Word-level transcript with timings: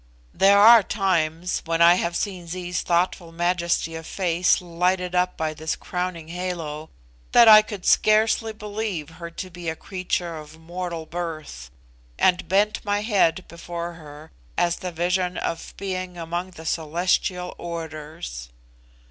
There 0.33 0.57
are 0.57 0.81
times, 0.81 1.61
when 1.65 1.79
I 1.79 1.93
have 1.93 2.15
seen 2.15 2.47
Zee's 2.47 2.81
thoughtful 2.81 3.31
majesty 3.31 3.93
of 3.93 4.07
face 4.07 4.59
lighted 4.59 5.13
up 5.13 5.37
by 5.37 5.53
this 5.53 5.75
crowning 5.75 6.29
halo, 6.29 6.89
that 7.33 7.47
I 7.47 7.61
could 7.61 7.85
scarcely 7.85 8.51
believe 8.51 9.09
her 9.21 9.29
to 9.29 9.49
be 9.51 9.69
a 9.69 9.75
creature 9.75 10.37
of 10.37 10.57
mortal 10.57 11.05
birth, 11.05 11.69
and 12.17 12.47
bent 12.49 12.83
my 12.83 13.01
head 13.01 13.47
before 13.47 13.93
her 13.93 14.31
as 14.57 14.77
the 14.77 14.91
vision 14.91 15.37
of 15.37 15.71
a 15.73 15.77
being 15.77 16.17
among 16.17 16.49
the 16.57 16.65
celestial 16.65 17.53
orders. 17.59 18.49